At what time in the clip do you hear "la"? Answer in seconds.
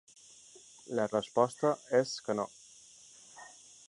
0.99-1.03